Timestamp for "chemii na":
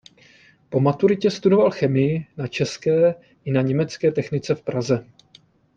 1.71-2.47